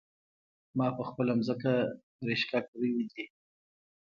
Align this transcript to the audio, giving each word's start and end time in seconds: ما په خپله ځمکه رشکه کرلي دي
ما 0.77 0.87
په 0.97 1.03
خپله 1.09 1.33
ځمکه 1.47 1.73
رشکه 2.27 2.59
کرلي 2.67 3.03
دي 3.13 3.25